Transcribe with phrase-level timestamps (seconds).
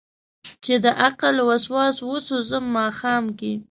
[0.63, 3.53] چې دعقل وسواس وسو ځم ماښام کې